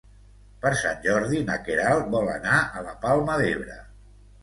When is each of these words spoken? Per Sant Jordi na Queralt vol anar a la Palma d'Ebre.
Per 0.63 0.71
Sant 0.79 1.03
Jordi 1.03 1.43
na 1.51 1.59
Queralt 1.69 2.11
vol 2.17 2.35
anar 2.39 2.59
a 2.65 2.85
la 2.91 2.99
Palma 3.07 3.41
d'Ebre. 3.45 3.83